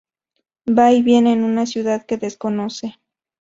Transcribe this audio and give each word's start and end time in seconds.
Va 0.67 0.91
y 0.91 1.03
viene 1.03 1.31
en 1.31 1.43
una 1.43 1.67
ciudad 1.67 2.07
que 2.07 2.17
desconoce. 2.17 2.97